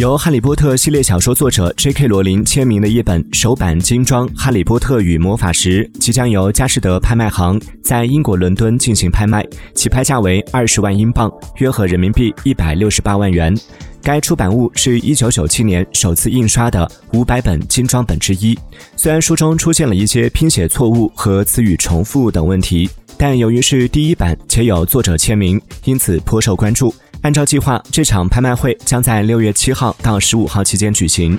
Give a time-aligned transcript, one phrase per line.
[0.00, 2.06] 由《哈利波特》系列小说作者 J.K.
[2.06, 13.54] 罗琳签名的一本首版精装《哈利波特与魔法石》即将由佳士得拍卖行在英国伦敦进行拍卖，起拍价为二十万英镑，约合人民币一百六十八万元。
[14.02, 18.58] 该出版物是一九九七年首次印刷的五百本精装本之一。
[18.96, 22.88] 虽然书中出现了一些拼写错误和词语重复等问题，
[23.18, 26.90] 但由于是第一版且有作者签名，因此颇受关注。
[27.22, 31.38] 按照计划，这场拍卖会将在六月七号到十五号期间举行。